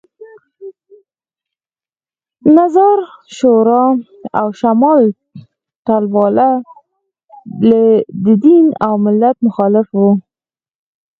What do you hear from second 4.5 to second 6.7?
شمال ټلواله